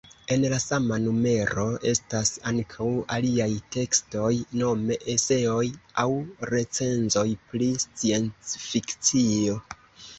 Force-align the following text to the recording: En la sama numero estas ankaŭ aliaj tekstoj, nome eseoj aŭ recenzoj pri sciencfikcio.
En 0.35 0.45
la 0.51 0.57
sama 0.61 0.97
numero 1.01 1.65
estas 1.91 2.31
ankaŭ 2.53 2.87
aliaj 3.19 3.49
tekstoj, 3.77 4.33
nome 4.63 4.99
eseoj 5.17 5.63
aŭ 6.07 6.09
recenzoj 6.55 7.29
pri 7.53 7.73
sciencfikcio. 7.89 9.65